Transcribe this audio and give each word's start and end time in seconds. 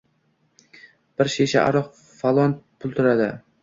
Bir 1.21 1.31
shisha 1.35 1.69
aroq 1.69 1.95
falon 2.19 2.61
pul 2.83 3.01
turadi 3.01 3.35